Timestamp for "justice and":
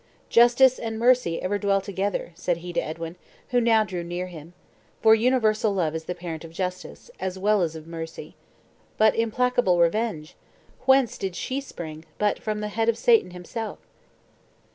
0.29-0.97